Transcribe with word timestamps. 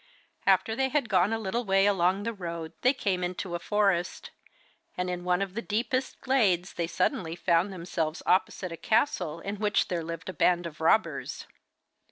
After 0.47 0.75
they 0.75 0.89
had 0.89 1.09
gone 1.09 1.31
a 1.31 1.37
little 1.37 1.63
way 1.63 1.85
along 1.85 2.23
the 2.23 2.33
road 2.33 2.73
they 2.81 2.91
came 2.91 3.23
into 3.23 3.53
a 3.53 3.59
forest, 3.59 4.31
and 4.97 5.11
in 5.11 5.23
one 5.23 5.43
of 5.43 5.53
the 5.53 5.61
deepest 5.61 6.19
glades 6.21 6.73
they 6.73 6.87
suddenly 6.87 7.35
found 7.35 7.71
themselves 7.71 8.23
opposite 8.25 8.71
a 8.71 8.77
castle 8.77 9.39
in 9.41 9.57
which 9.59 9.89
there 9.89 10.03
lived 10.03 10.27
a 10.29 10.33
band 10.33 10.65
of 10.65 10.81
robbers. 10.81 11.45